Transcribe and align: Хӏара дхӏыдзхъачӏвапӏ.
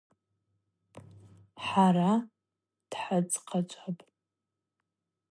Хӏара 1.63 2.11
дхӏыдзхъачӏвапӏ. 2.89 4.05